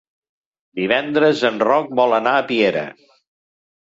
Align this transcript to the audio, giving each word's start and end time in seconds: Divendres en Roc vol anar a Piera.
Divendres 0.79 1.43
en 1.49 1.59
Roc 1.67 1.91
vol 1.99 2.15
anar 2.21 2.33
a 2.39 2.47
Piera. 2.53 2.83